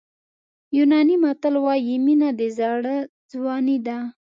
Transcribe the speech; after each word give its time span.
یوناني 0.77 1.15
متل 1.23 1.55
وایي 1.65 1.95
مینه 2.05 2.29
د 2.39 2.41
زړه 2.57 2.95
ځواني 3.31 3.77
ده. 3.87 3.97